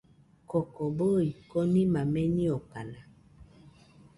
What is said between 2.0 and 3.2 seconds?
meniokaina